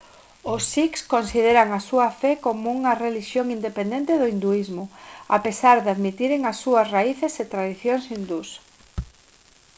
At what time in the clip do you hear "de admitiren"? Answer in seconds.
5.83-6.41